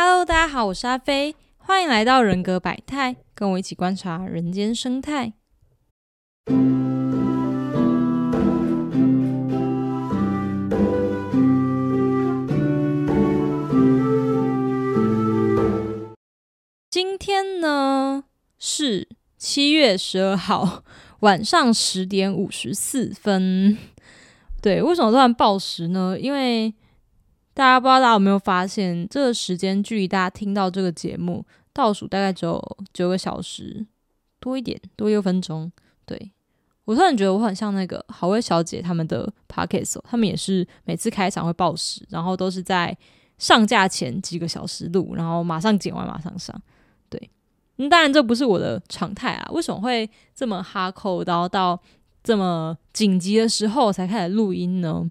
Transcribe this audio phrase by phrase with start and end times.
[0.00, 5.32] Hello，大家好，我是阿飞，欢迎来到人格百态，跟我一起观察人间生态。
[16.88, 18.22] 今天呢
[18.56, 20.84] 是七月十二号
[21.22, 23.76] 晚上十点五十四分。
[24.62, 26.16] 对，为什么突然报时呢？
[26.16, 26.72] 因为
[27.58, 33.84] 大家不知道大家有没有发现，这个时间距离大家听到这个节目倒数大概只有九个小时
[34.38, 35.68] 多一点，多六分钟。
[36.06, 36.30] 对
[36.84, 42.96] 我突然觉得我很像那个好味小姐他们的 p o c k e t 他们也是每次开场会报时，然后都是在
[43.38, 46.54] 上架前几个小时录，然后马上剪完马上上。
[47.10, 47.28] 对，
[47.78, 49.50] 嗯当然这不是我的常态啊。
[49.50, 51.76] 为什么会这么哈扣，然后到
[52.22, 55.10] 这么紧急的时候才开始录音呢？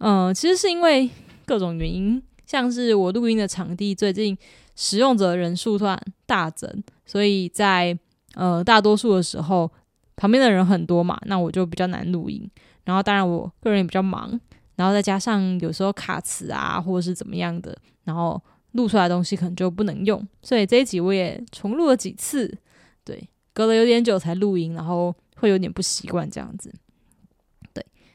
[0.00, 1.08] 嗯，其实是因为
[1.48, 4.36] 各种原因，像是我录音的场地最近
[4.76, 6.70] 使用者人数突然大增，
[7.06, 7.98] 所以在
[8.34, 9.68] 呃大多数的时候
[10.14, 12.48] 旁边的人很多嘛，那我就比较难录音。
[12.84, 14.38] 然后当然我个人也比较忙，
[14.76, 18.40] 然后再加上有时候卡词啊或者是怎么样的，然后
[18.72, 22.56] 录出来的东西可能就不能用，所以这一集我也重录了几次，
[23.02, 25.14] 对，隔了有点久才录音，然后。
[25.40, 26.68] 会有点不习惯这样子，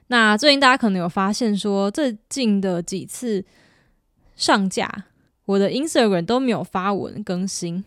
[0.07, 3.43] 那最近大家可能有发现，说最近的几次
[4.35, 5.05] 上架，
[5.45, 7.83] 我的 Instagram 都没有发文更新，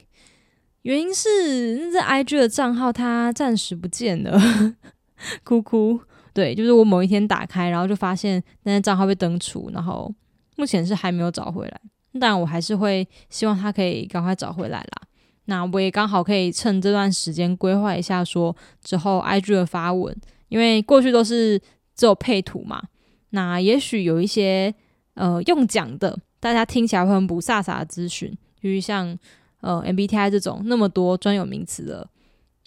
[0.83, 4.41] 原因是那 IG 的账号它暂时不见了，
[5.45, 6.01] 哭哭。
[6.33, 10.13] 对，就是我某一天打开，然后就发现那些账号被登出，然后
[10.57, 11.81] 目前是还没有找回来。
[12.21, 15.09] 当然，我还是会希望他可以赶快找回来啦。
[15.47, 20.15] 那我也刚好可以趁这段时间规划一下，说之后 IG 的发文，
[20.49, 21.59] 因为过去都是
[21.97, 22.83] 只有配图嘛。
[23.31, 24.73] 那也许有一些
[25.15, 29.19] 呃用讲的，大家听起来会很不飒飒的资讯，就是像
[29.61, 32.09] 呃 MBTI 这种那么多专有名词的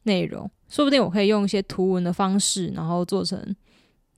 [0.03, 3.55] 内容，说不定我可以用一些图文的方式，然后做成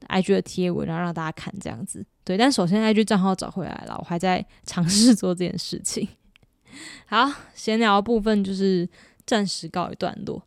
[0.08, 2.04] IG 的贴文，然后让大家看这样子。
[2.24, 6.08] 对，但首先 IG 账号找回来了，我还在尝试做这件事情。
[7.06, 8.88] 好，闲聊部分就是
[9.26, 10.42] 暂时告一段落。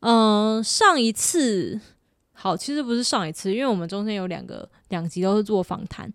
[0.00, 1.80] 嗯，上一次
[2.40, 6.12] 好，其实不是上一次，因为我们中间有两个两集都是做访谈。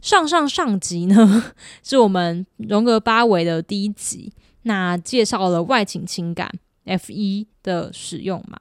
[0.00, 1.52] 上上上集呢，
[1.84, 4.32] 是我们荣格八维的第一集，
[4.62, 6.50] 那介绍了外倾情感
[6.84, 8.58] F 一的使用嘛。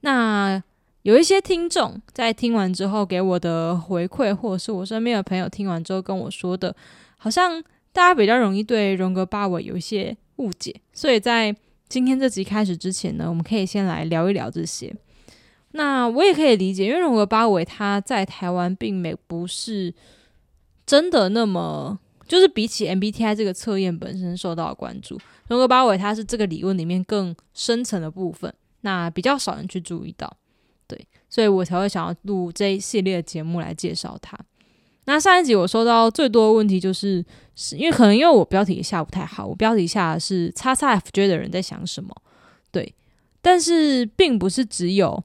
[0.00, 0.62] 那
[1.02, 6.74] 有一些听众在听完之后给我的回馈，或者是我身边的朋友听完之后跟我说的，
[7.18, 7.62] 好像。
[7.94, 11.54] 大家比较容易对荣格八维有一些误解，所以在
[11.88, 14.92] 今天这集开始之前呢，我们可以先来聊一聊这些。
[15.76, 19.92] 那我也可以理解，因为荣格八维它在台湾并没不是
[20.86, 21.98] 真的那么，
[22.28, 25.18] 就是比起 MBTI 这个测验本身受到关注，
[25.48, 30.36] 荣格八维它是这个理论里面更深层的部分，那比较少人去注意到，
[30.86, 34.38] 对，所以我才会想要录这一系列节目来介绍它。
[35.06, 37.24] 那上一集我收到最多的问题就是，
[37.56, 42.14] 是因为可能因为我标题下不太好，我标题下的是“叉叉 FJ 的人在想什么”，
[42.70, 42.94] 对，
[43.42, 45.24] 但是并不是只有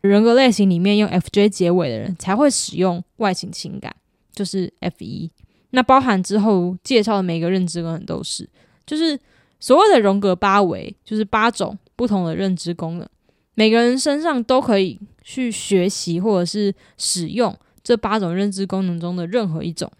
[0.00, 3.94] 人格类型里面用 FJ 结尾的人才会使用外形情感，
[4.32, 5.30] 就是 F 一，
[5.70, 8.48] 那包含之后介绍的每个认知功能都是，
[8.86, 9.18] 就是
[9.60, 13.08] 所谓的荣格八维，就是八种不同的认知功能，
[13.54, 17.56] 每个人身上都可以去学习或者是使用。
[17.80, 19.90] 这八种认知功能中的任何一种，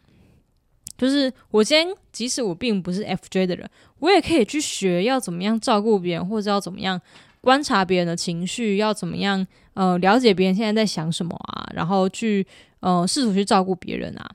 [0.99, 3.71] 就是我今天即使我并不是 FJ 的人，
[4.01, 7.01] 我也可以去学要怎么样照顾别人，或者要怎么样
[7.49, 12.47] 观察别人的情绪，要怎么样呃了解别人现在在想什么啊，然后去
[12.81, 14.31] 呃试图去照顾别人啊。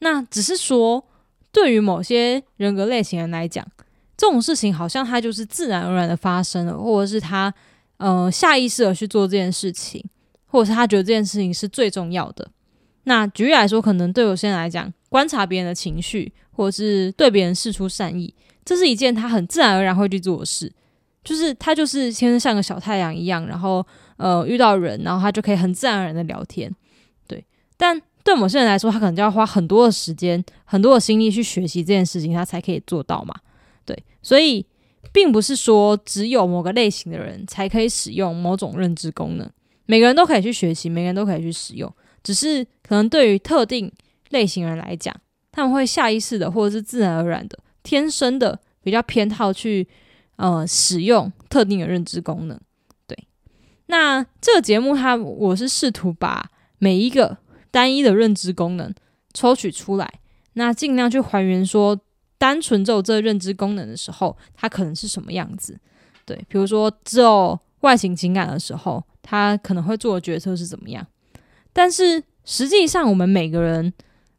[0.00, 1.02] 那只是说，
[1.50, 3.66] 对于某些人格类型人来讲，
[4.18, 7.50] 这种事情好像他就是自然而然的发生了，或者是他
[7.96, 10.04] 呃下意识的去做这件事情，
[10.44, 12.50] 或者是他觉得这件事情是最重要的。
[13.04, 20.70] 那举例来说，可能对有些人来讲，观察别人的情绪，或者是对别人示出善意，这是一件他很自然而然会去做的事。
[21.24, 23.86] 就是他就是先生像个小太阳一样，然后
[24.16, 26.74] 呃遇到人，然后他就可以很自然而然的聊天。
[27.26, 27.44] 对，
[27.76, 33.34] 但对某些人来说，他可能就要花很多的时间、很多的心力去学习这件事情，他才可以做到嘛。
[33.84, 34.64] 对，所以
[35.12, 39.48] 并不是说只有某个类型的人才可以使用某种认知功能，
[39.86, 41.92] 每个人都可以去学习，每个人都可以去使用。
[42.22, 43.90] 只是可能对于特定
[44.30, 45.14] 类型人来讲，
[45.50, 49.86] 他们会下意识的或者是自然而然的、天生的比较偏好去
[50.36, 52.58] 呃使用特定的认知功能。
[53.06, 53.26] 对，
[53.86, 57.38] 那这个节目它我是试图把每一个
[57.70, 58.94] 单一的认知功能
[59.32, 60.20] 抽取出来，
[60.54, 61.98] 那尽量去还原说
[62.38, 65.78] 单纯只有这认知功能的时候，它可能是什么样子？
[66.24, 71.06] 对，比如说只有外形情感的时候，他可能会做的决策是怎么样？
[71.72, 73.92] 但是实际上，我们每个人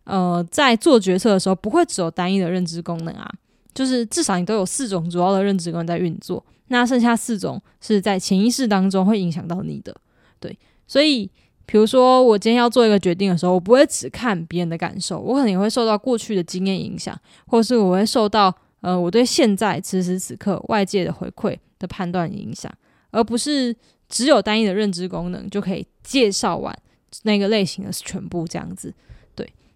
[0.05, 3.29] 呃在做决策的时候，不会只有单一的认知功能啊，
[3.73, 9.95] 就是至少你都有四种主要的认知功能在运作，那剩下四种是在潜意识当中会影响到你的。
[10.39, 11.29] 对，所以。
[11.65, 17.17] 比如说，我今天要做一个决定的时候，我不会只看别人的感受，我可能也会受到过去的经验影响，
[17.47, 22.69] 或是我会受到呃我对现在此时此刻外界的回馈的判断影响，
[23.11, 23.73] 而不是
[24.09, 26.77] 只有单一的认知功能就可以介绍完
[27.23, 28.93] 那个类型的全部这样子。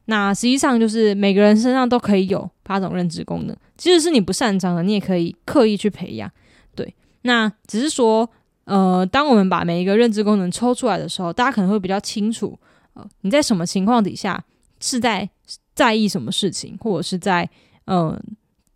[0.07, 6.29] 那实际上就是每个人身上都可以有八种认知功能，即使是你不擅长的，你也可以刻意去培养。
[6.75, 8.29] 对，那只是说。
[8.69, 12.59] 呃，当我们把每一个认知功能抽出来的时候，大家可能会比较清楚，
[12.95, 14.43] 呃，你在什么情况底下
[14.81, 15.29] 是在
[15.73, 17.49] 在意什么事情，或者是在
[17.85, 18.21] 嗯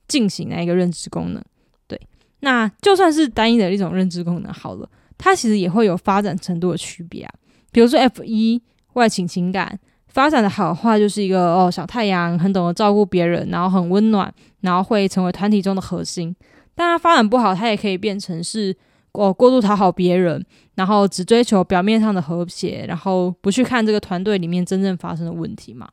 [0.08, 1.44] 进行那一个认知功能。
[1.88, 2.00] 对，
[2.40, 7.34] 那就算是单一的一种认知功能好了，它其实也会有发展程度的区别啊。
[7.74, 8.62] 比如说 F 一
[8.94, 9.78] 外倾情感
[10.12, 14.32] 发展的好的话，就是一个哦小太阳，很懂得照顾别人，然后很温暖，
[14.62, 16.36] 然后会成为团体中的核心。
[16.76, 18.76] 但它发展不好，它也可以变成是。
[19.14, 20.42] 哦过度讨好别人，
[20.76, 25.86] 然后只追求表面上的和谐，然后不去看这个团队里面真正发生的问题嘛？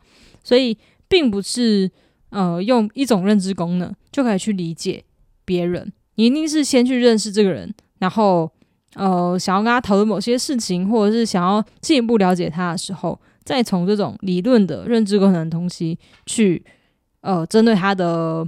[0.45, 0.79] 所以，
[1.09, 1.91] 并不是
[2.31, 5.03] 呃用一种认知功能就可以去理解
[5.45, 5.93] 别人。
[6.15, 8.49] 你一定是先去认识这个人，然后
[8.95, 16.63] 呃想要跟他讨论某些事情，或者是想要进一步了解他的时候，再从这种理论的认知功能的东西去
[17.23, 18.47] 呃针对他的，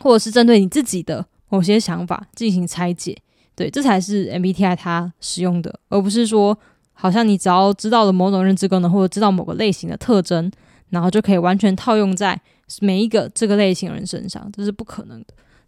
[0.00, 3.16] 或者是针对你自己的某些想法进行拆解。
[3.54, 6.58] 对，这才是 MBTI 它使用的，而不是说
[6.92, 10.50] 好像你只要知道了某种认知功能，或者知道某个类型的特征，
[10.88, 12.40] 然后就可以完全套用在
[12.80, 15.26] 每一个这个类型人身上，这是不可能的。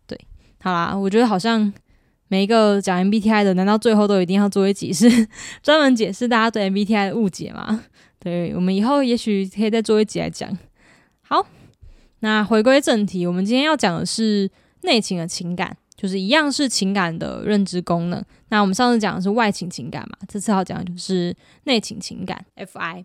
[0.08, 0.18] 对，
[0.60, 1.72] 好啦，我觉得好像
[2.26, 5.28] 每一个讲 MBTI 的，难道最后都一定要做一集是
[5.62, 7.84] 专门解释大家对 MBTI 的误解吗？
[8.24, 10.58] 对我们以后也许可以再做一集来讲。
[11.20, 11.46] 好，
[12.18, 14.50] 那回归正题，我们今天要讲的是
[14.80, 15.76] 内情的情感。
[15.96, 18.22] 就是一样是情感的认知功能。
[18.48, 23.04] 那我们上次讲的是外情情感嘛，这次要讲的就是内情情感 （FI）。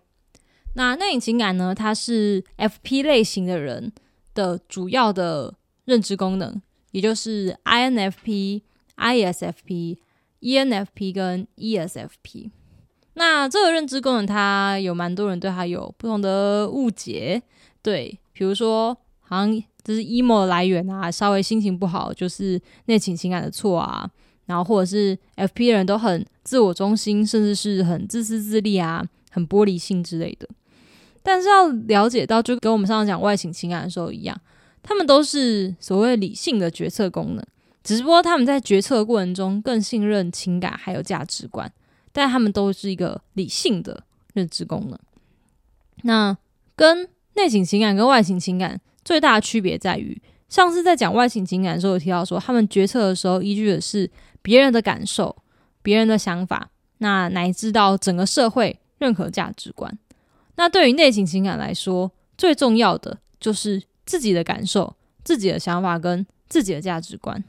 [0.74, 3.94] 那内情情感呢，它是 FP 类型的人
[4.34, 5.54] 的主要的
[5.86, 6.60] 认知功能，
[6.92, 8.64] 也就是 INFP、
[8.98, 9.98] ISFP、
[10.42, 12.50] ENFP 跟 ESFP。
[13.20, 17.44] 那这个认知功能，它有蛮多人对它有不同的误解。
[17.84, 19.64] 对，比如说好像。
[19.82, 24.08] 这是 emo 的来源啊，稍微心情不好就是内倾情感的错啊，
[24.46, 30.48] 然后或者是 FP 的人都很自我中心，甚至是很自私自利啊，很玻璃心之类的。
[31.24, 34.42] 但是要了解到，就跟我们上次讲外倾情感的时候一样，
[34.84, 37.44] 他们都是所谓理性的决策功能，
[37.82, 41.72] 只不过他们在决策过程中更信任情感还有价值观，
[42.12, 44.04] 但他们都是一个理性的
[44.34, 45.00] 认知功能。
[46.04, 46.38] 那
[46.76, 48.80] 跟内省情感跟外省情感。
[49.06, 54.08] 最大的区别在于，上次在讲外省情感的时候，有提到说，他们决策的时候依据的是
[54.44, 55.36] 别人的感受、
[55.82, 56.70] 别人的想法，
[57.00, 59.98] 那乃至到整个社会认可价值观。
[60.58, 67.44] 那对于内省情感来说，最重要的就是自己的感受、自己的想法跟自己的价值观。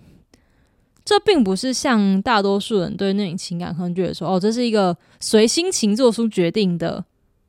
[1.11, 7.05] 这并不是像大多数人对那种情感可能觉得说，哦，这是一个随心情做出决定的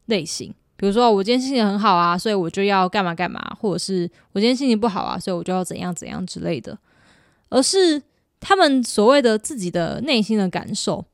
[0.08, 0.52] 类型。
[0.76, 6.76] 比如说，我今天心情很好啊，所以我就要干嘛干嘛，或者是我今天心情不好啊，所以我就要怎样怎样之类的。
[7.50, 8.02] 而是
[8.40, 11.06] 他们所谓的自己的内心的感受，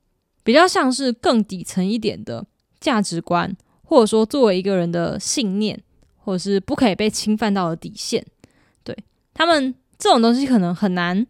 [0.41, 2.45] 比较像是更底层一点的
[2.79, 5.77] 价值观，或者说作为一个人的信念，
[6.15, 8.25] 或者是不可以被侵犯到的底线。
[8.85, 8.97] 对
[9.33, 11.27] 他们这种东西，可能很难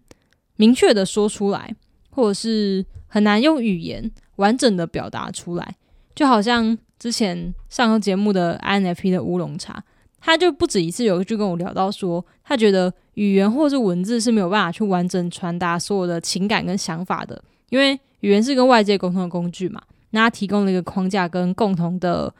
[0.57, 1.73] 明确的说出来，
[2.09, 5.75] 或者是很难用语言完整的表达出来，
[6.13, 6.77] 就好像。
[6.99, 9.83] 之前上个节目的 INFP 的乌龙茶，
[10.19, 22.33] 他就不止一次有就跟我聊到说，他觉得语言或是文字是没有办法去完整传达所有的情感跟想法的，因为语言是跟外界沟通的工具嘛，那他提供了一个框架跟共同的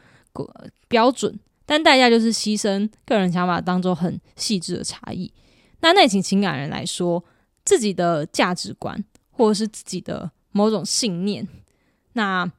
[0.88, 5.32] 标准，但代价就是牺牲个人想法当中很细致的差异。
[5.82, 7.22] 那内情情感人来说，
[7.68, 11.46] 自己的价值观或者是自己的某种信念，
[12.14, 12.50] 那。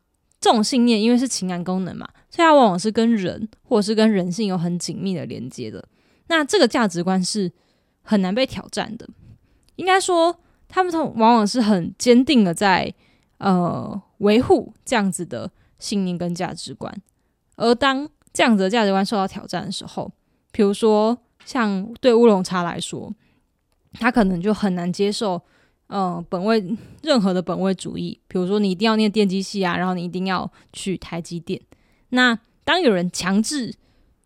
[0.42, 5.86] 这种信念，因为是情感功能嘛，所以它往往是跟人或者是跟人性有很紧密的连接的。
[6.28, 7.52] 那这个价值观是
[8.04, 9.06] 很难被挑战的。
[9.76, 10.34] 应该说，
[10.70, 12.94] 他们从往往是很坚定的在
[13.40, 16.90] 呃维护这样子的信念跟价值观。
[17.58, 20.10] 而当这样子的价值观受到挑战的时候，
[20.54, 23.14] 比如说像对乌龙茶来说，
[23.94, 25.42] 他可能就很难接受，
[25.88, 26.64] 呃，本位
[27.02, 31.60] 任何的本位主义，比如说你一定要念电机系啊，然后你一定要去台积电。
[32.10, 33.74] 那当有人强制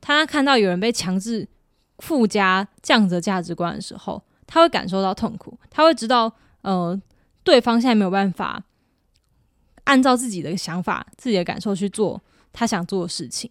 [0.02, 1.48] 他看到有人被强制
[2.00, 7.02] 附加这样子的价值观的时候，他会感受到痛苦，他会知道，呃，
[7.44, 8.64] 对方现在没有办法
[9.86, 13.50] 按照自己的想法、自己的感受去做他想做的事情，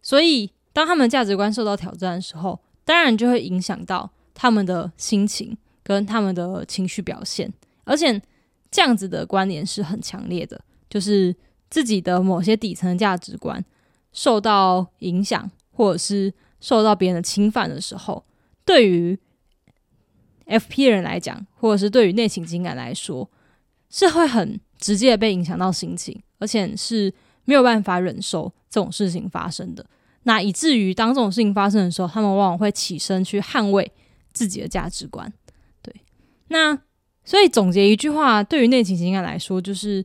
[0.00, 4.10] 所以当他们价值观受到挑战的时候，当然就会影响到
[4.40, 7.52] 他们的心情跟他们的情绪表现，
[7.82, 8.22] 而且
[8.70, 11.34] 这样子的观念是很强烈的，就是
[11.68, 13.62] 自己的某些底层的价值观
[14.12, 18.24] 受到影响，或者是受到别人的侵犯的时候，
[18.64, 19.18] 对于
[20.46, 23.28] FP 人来讲，或者是对于内情情感来说，
[23.90, 27.12] 是会很直接的被影响到心情，而且是
[27.44, 29.84] 没有办法忍受这种事情发生的。
[30.22, 33.90] 那以至于当这种事情发生的时候，他们往往会起身去捍卫
[34.38, 35.32] 自己的价值观。
[35.82, 35.92] 对，
[36.46, 36.78] 那
[37.24, 40.04] 所以总结一句话，对于内情情感来说，就是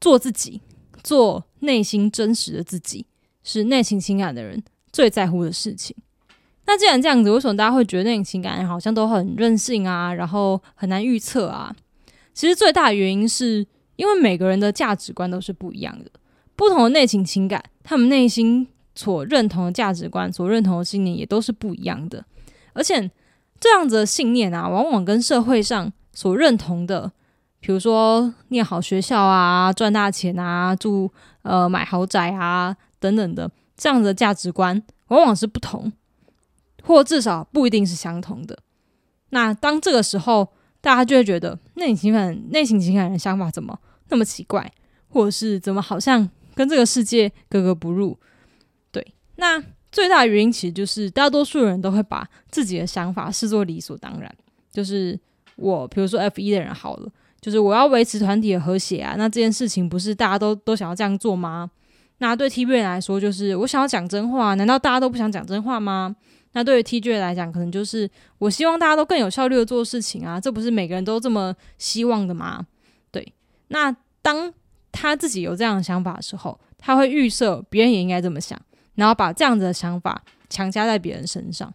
[0.00, 0.60] 做自己，
[1.02, 3.04] 做内心真实的自己，
[3.42, 4.62] 是内情情感的人
[4.92, 5.96] 最在乎的事情。
[6.66, 11.74] 那既然这样子，为什么大家会觉得内情情感好像都很任性啊，然后很难预测啊？
[12.32, 16.10] 其实最大的原因是因为每个人的价值观都是不一样的，
[16.54, 22.24] 不同的内情情感，他们内心所认同的价值观、所认同的信念也都是不一样的。
[22.74, 23.10] 而且
[23.60, 27.12] 这样子的信念啊，往往跟社会上所认同的，
[27.60, 31.10] 比如说念好学校啊、赚大钱啊、住
[31.42, 35.92] 呃买豪宅啊等等的这样子的价值观，往往是不同。
[36.84, 38.58] 或至少不一定是相同的。
[39.28, 40.48] 那当这个时候，
[40.80, 44.72] 大家就会觉得内情感、内心情感人的想法怎么那么奇怪，
[45.10, 48.18] 或者是怎么好像跟这个世界格格不入？
[48.90, 54.32] 对，那最大的原因其实就是大多数人都会把自己的想法视作理所当然。
[54.70, 55.18] 就是
[55.56, 59.14] 我，比如说 F 一的人好了，就是我要维持团体的和谐啊。
[59.16, 61.70] 那这件事情不是大家都都想要这样做吗？
[62.18, 66.14] 那对 T B 来说，就是我想要讲真话，难道大家都不想讲真话吗？
[66.52, 72.66] 那对于 TJ 来讲，可能就是我希望大家都更有效率的做事情啊，这不是每个人都这么希望的吗？
[73.10, 73.32] 对，
[73.68, 74.52] 那当
[74.90, 78.58] 他自己有这样的想法的时候，他会预设别人也应该这么想，
[78.98, 81.72] 然后把这样子的想法强加在别人身上。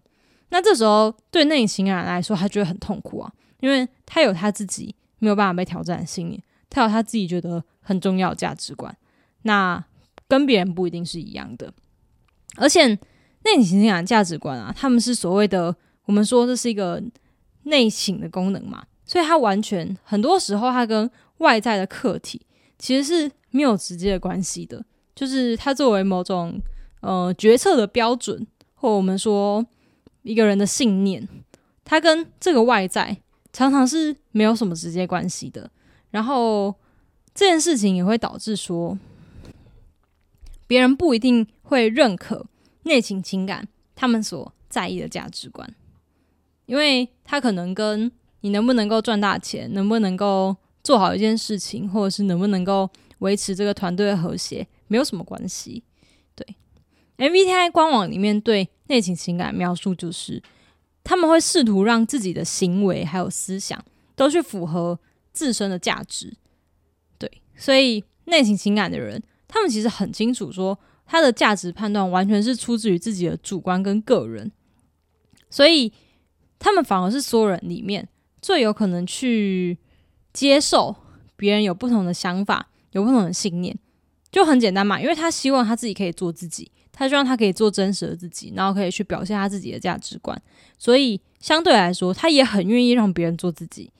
[0.49, 6.39] 那这时候对内情感来说，他觉得很痛苦啊，因为他有他自己没有办法被挑战的信念，
[6.69, 8.95] 他有他自己觉得很重要的价值观，
[9.41, 9.83] 那
[10.27, 11.73] 跟别人不一定是一样的，
[12.57, 12.99] 而且。
[13.45, 15.75] 内倾情感价值观啊，他们是所谓的
[16.05, 17.03] 我们说这是一个
[17.63, 22.39] 内省的功能嘛，所以它完全很多时候它跟外在的客体
[22.79, 24.81] 其实是没有直接的关系的，
[25.13, 26.57] 就是它作为某种
[27.03, 29.65] 呃决策的标准，或我们说
[30.21, 31.27] 一个人的信念，
[31.83, 33.17] 它跟这个外在
[33.51, 35.69] 常常是没有什么直接关系的。
[36.11, 36.73] 然后
[37.35, 38.97] 这件事情也会导致说，
[40.65, 42.45] 别人不一定会认可。
[42.83, 45.73] 内情情感，他们所在意的价值观，
[46.65, 55.83] 因为他可能跟你能不能够赚大钱，能不能够做好一件事情，或者是能不能够维持这个团队的和谐，没有什么关系。
[57.17, 60.41] ，MBTI 官网里面对内情情感描述就是，
[61.03, 63.83] 他们会试图让自己的行为还有思想
[64.15, 64.99] 都去符合
[65.31, 66.35] 自身的价值。
[67.17, 70.79] 对，所以内情情感的人，他们其实很清楚说。
[71.05, 74.49] 他的价值判断完全是出自于自己的主观跟个人，
[75.49, 75.91] 所以
[76.57, 78.07] 他们反而是所有人里面
[78.41, 79.77] 最有可能去
[80.31, 80.95] 接受
[81.35, 83.77] 别人有不同的想法、有不同的信念，
[84.31, 90.41] 就很简单嘛，因为他希望他自己可以做自己，他希望他可以做真实的自己，然后可以去表现他自己的价值观，
[90.77, 93.91] 所以相对来说，他也很愿意让别人做自己，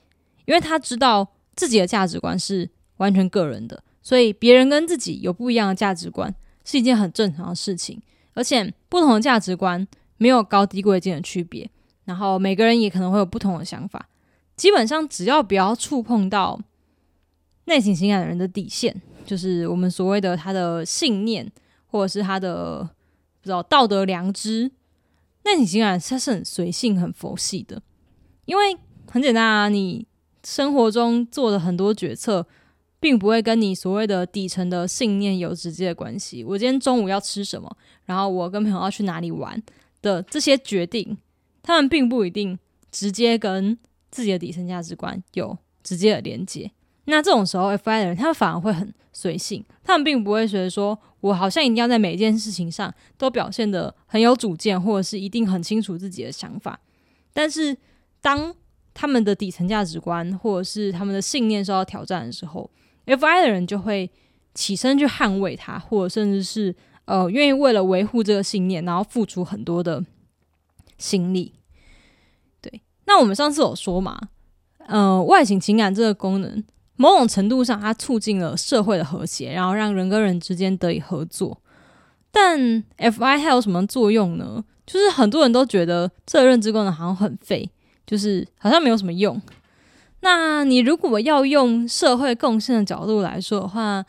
[0.46, 6.34] 因为他知道自己的价值观是完全个人的，所以别人跟自己有不一样的价值观。
[6.66, 8.02] 是一件很正常的事情，
[8.36, 9.86] 而且不同的价值观
[10.16, 11.70] 没有高低贵贱的区别，
[12.06, 14.08] 然后每个人也可能会有不同的想法。
[14.56, 16.58] 基本上只要不要触碰到
[17.66, 18.96] 内心情感的人的底线，
[19.26, 21.52] 就是我们所谓的他的信念
[21.94, 22.84] 或者是他的
[23.40, 24.70] 不知道道德良知，
[25.46, 27.82] 那你竟然他是很随性、很佛系的，
[28.44, 30.06] 因为很简单啊，你
[30.44, 32.46] 生活中做的很多决策。
[33.04, 36.42] 并不会跟你所谓的底层的信念有直接的关系。
[36.42, 37.70] 我今天中午要吃什么，
[38.06, 39.62] 然后我跟朋友要去哪里玩
[40.02, 41.18] 的这些决定，
[41.62, 42.58] 他们并不一定
[42.92, 43.78] 直接跟
[44.10, 46.72] 自己的底层价值观有直接的连接。
[47.06, 56.80] 那这种时候，F I 的人他们反而会很随性，他们并不会觉得说我好像一定要在每一件事情上都表现的很有主见，或者是一定很清楚自己的想法。
[57.34, 57.76] 但是
[58.22, 58.56] 当
[58.94, 62.70] 他们的底层价值观或者是他们的信念受到挑战的时候
[63.06, 64.10] ，F I 的人就会
[64.54, 66.74] 起身去捍卫它，或者甚至是
[67.06, 70.06] 呃愿意为了维护这个信念，然后付出很多的
[70.98, 71.54] 心力。
[72.62, 74.30] 对，那我们上次有说嘛，
[74.88, 76.64] 呃，外形情感这个功能。
[76.96, 81.60] 某种程度上，它促进了社会的和谐，然后让人跟人之间得以合作。
[82.32, 84.64] 但 F I 它有什么作用呢？
[84.86, 87.70] 就是很多人都觉得这认知功能好像很废，
[88.06, 89.42] 就是好像没有什么用。
[90.22, 94.04] 那你如果要用社会贡献的角度来说的话，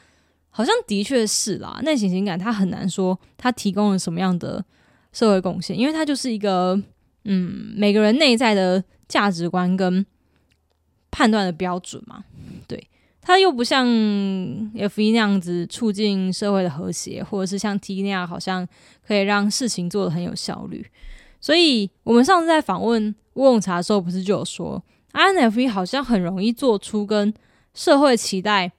[0.51, 1.81] 好像的确是啦。
[1.83, 4.65] 内省情感它很难说它提供了什么样的
[5.13, 6.81] 社会贡献，因为它就是一个
[7.25, 10.05] 嗯每个人内在的价值观跟
[11.11, 12.25] 判断的标准嘛。
[13.27, 13.87] 它又不像
[14.77, 18.69] F 一那样子促进社会的和谐，或者是像 T 那样好像
[19.07, 20.87] 可以让事情做得很有效率。
[21.41, 24.83] 所以，我们上次在访问乌龙茶的时候，不是就有说
[25.15, 27.33] ，INFP 好像很容易做出跟
[27.73, 28.71] 社会期待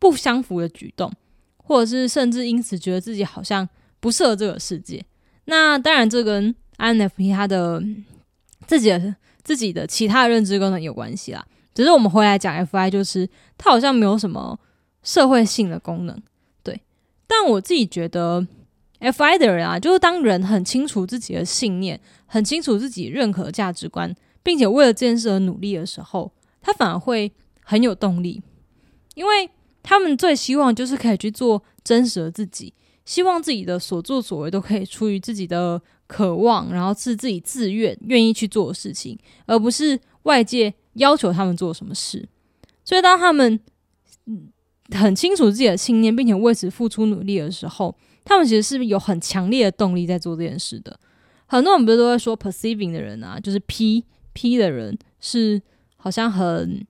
[0.00, 1.12] 不相符的举动，
[1.56, 3.68] 或者是甚至因此觉得自己好像
[4.00, 5.04] 不适合这个世界。
[5.44, 7.80] 那当然，这跟 INFP 它的
[8.66, 11.46] 自己的自己的其他认知功能有关系啦。
[11.74, 14.58] 只是我们回来讲，F I 就是它好像没有什么
[15.02, 16.16] 社会性的功能，
[16.62, 16.80] 对。
[17.26, 18.46] 但我自己觉得
[18.98, 28.42] ，F I 的人啊，就是当人很清楚自己的信念，很清楚自己认可价值观，并且为了这件事而努力的时候，他反而会很有动力，
[29.14, 29.48] 因为
[29.82, 32.74] 他们最希望就是可以去做真实的自己，
[33.06, 40.74] 希望自己的所作所为都可以出于自己的渴望，然后是自己自愿愿意去做的事情，而不是外界。
[40.94, 42.28] 要求他们做什么事，
[42.84, 43.58] 所以当他们
[44.90, 50.98] 很清楚自己的信念，并且为此付出努力的时候，他们其实是有很强烈的动力在做这件事的。
[51.46, 55.60] 很多人不是都会说，perceiving 的人啊，就是 P P 的人是
[55.96, 56.86] 好像很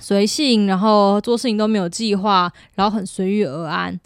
[0.00, 3.98] 随性，然后做事情都没有计划，然后很随遇而安。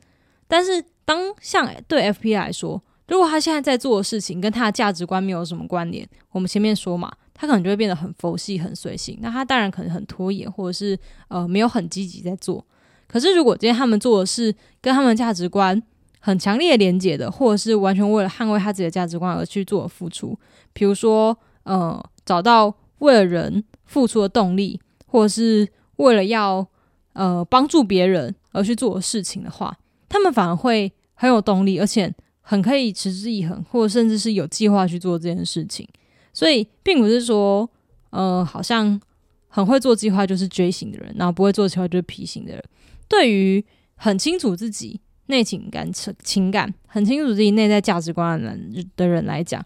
[0.48, 7.12] 但是当像对 F P 来说，如果他现在在做的事情跟他的价值观没有什么关联，我们前面说嘛。
[7.40, 9.18] 他可能就会变得很佛系、很随性。
[9.22, 10.98] 那他当然可能很拖延，或者是
[11.28, 12.62] 呃没有很积极在做。
[13.06, 15.82] 可是如果今天他们做的是跟他们价值观
[16.18, 20.38] 很强烈连接的，或者是完全为了捍卫他自己的价值观而去做付出，
[20.74, 26.66] 比如说呃找到为了人付出的动力，或者是为了要
[27.14, 29.74] 呃帮助别人而去做的事情的话，
[30.10, 35.88] 他们反而会很有动力，而且很可以持之以恒，或者甚至是有计划去做这件事情。
[36.32, 37.68] 所以，并不是说，
[38.10, 39.00] 呃，好像
[39.48, 42.64] 很会做计划就是 J 型的人，然后不会做计划就是 P 型的人。
[43.08, 43.64] 对于
[43.96, 45.90] 很清楚自己内情感、
[46.22, 49.64] 情感很清楚自己内在价值观的人的人来讲，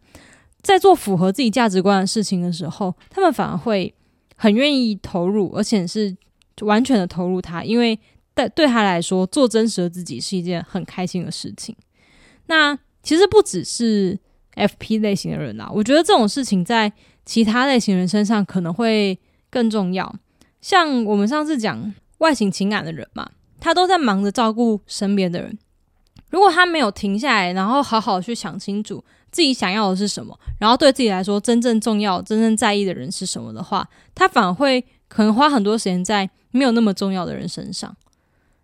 [0.62, 3.94] 在做符合自己价值观的事情的时候，他们反而会
[4.36, 6.16] 很愿意投入，而且是
[6.62, 7.98] 完全的投入他，因为
[8.34, 11.76] 对对他来说，做真实的自己是一件很开心的事情。
[12.46, 14.18] 那其实不只是。
[14.54, 16.92] F P 类型的人啊，我觉得这种事情在
[17.24, 19.18] 其他类型人身上可能会
[19.50, 20.14] 更重要。
[20.60, 23.28] 像我们上次讲外形情感的人嘛，
[23.60, 25.58] 他都在忙着照顾身边的人。
[26.30, 37.96] 如果他没有停下来，然后好好去想清楚自己想要的是什么，然后对自己来说真正重要、真正在意的人是什么的话，他反而会可能花很多时间在没有那么重要的人身上。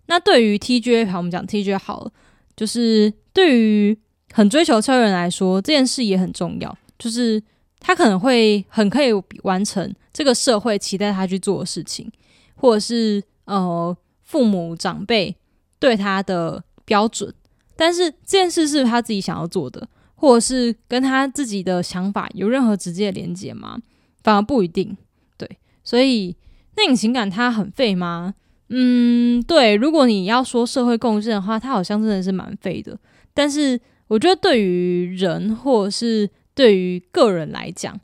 [0.07, 2.13] 那对于 T J，好，我们讲 T J 好了，
[2.57, 3.99] 就是对于。
[4.33, 6.79] 很追求超人来说，这件事也很重要。
[6.99, 7.43] 就是
[7.79, 9.11] 他可能会很可以
[9.43, 12.11] 完成这个社会期待他去做的事情，
[12.55, 15.35] 或者是呃父母长辈
[15.79, 17.33] 对他的标准。
[17.75, 23.79] 但是这件事是他自己想要做的，或者是跟他自己的想法有任何直接的连接吗？
[24.23, 24.95] 反而不一定。
[25.39, 25.49] 对，
[25.83, 26.37] 所以
[26.77, 28.35] 那种情感它很废吗？
[28.69, 29.75] 嗯，对。
[29.75, 32.99] 如果你要说社会贡献的话，它好像真的是蛮废的。
[33.33, 33.81] 但是。
[34.11, 37.99] 我觉得对于人或者是对于个人来讲，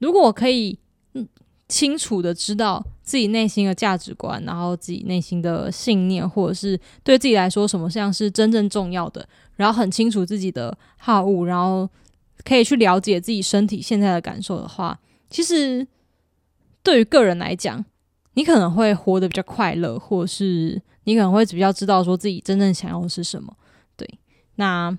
[0.00, 0.78] 如果可以
[1.14, 1.26] 嗯
[1.66, 11.88] 清楚的知道自己内心的价值观，然后自己内心的信念，或者是对自己来说什么像是真正重要的，然后很清楚自己的好恶，然后
[12.44, 15.86] 可以去了解自己身体现在的感受的话，其实
[16.82, 17.82] 对于个人来讲，
[18.34, 23.56] 你可能会活得比较快乐，或者是你可能会比较知道说自己真正想要的是什么。
[23.96, 24.06] 对，
[24.56, 24.98] 那。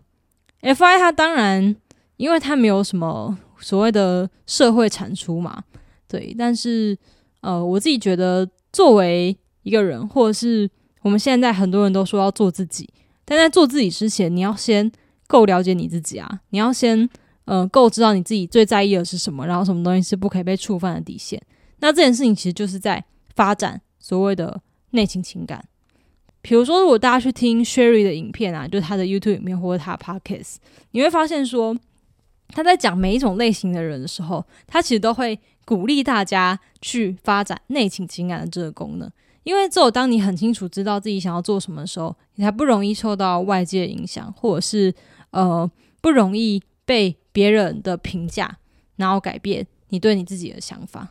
[0.62, 1.76] F I 它当然，
[2.18, 5.64] 因为它没有什么所谓的社会产出嘛，
[6.08, 6.36] 对。
[6.38, 6.98] 但是，
[7.42, 10.70] 呃，我自己觉得，作为一个人，或者是
[11.02, 12.90] 我们现在很多人都说要做自己，
[13.24, 14.92] 但在做自己之前，你要先
[15.28, 17.08] 够了解你自己啊，你要先
[17.46, 21.42] 呃够知道你自己最在意的是什么，然后什么东西是不可以被触犯的底线。
[21.80, 23.04] 那这件事情其实就是在
[23.36, 25.64] 发展所谓的内情情感。
[26.48, 30.56] 比如说，如果大家去听 Sherry 的影片啊，就他的 YouTube 影片或者他 Podcast，
[30.92, 31.78] 你会发现说
[32.48, 39.12] 他在讲每一种类型的人的时候，他其实都会鼓励大家去发展内倾情感的这个功能。
[39.44, 44.94] 因为只有当你很清楚知道自己想要做什么的时候，你才不容易受到外界影响，或者是
[45.32, 48.58] 呃不容易被别人的评价，
[48.96, 51.10] 然后改变你对你自己的想法。